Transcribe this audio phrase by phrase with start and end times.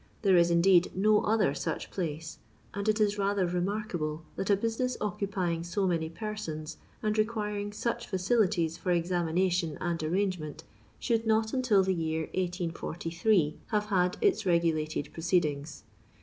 [0.23, 2.39] There is indeed no other such place,
[2.73, 8.07] and it is rather remarkable that a business occupying so many persons, and requiring such
[8.07, 10.63] facilities for examination and arrangement,
[10.97, 15.83] should not until the year 1843 have had its regulated proceedings.